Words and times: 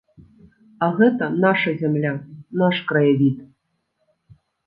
А 0.85 0.87
гэта 0.99 1.27
наша 1.43 1.73
зямля, 1.83 2.13
наш 2.63 2.75
краявід. 2.93 3.37